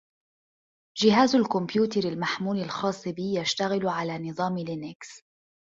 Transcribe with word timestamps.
جهاز 0.97 1.35
الكمبيوتر 1.35 1.99
المحمول 2.03 2.57
الخاص 2.61 3.07
بي 3.07 3.35
يشتغل 3.39 3.87
على 3.87 4.17
نظام 4.17 4.57
لينكس. 4.57 5.21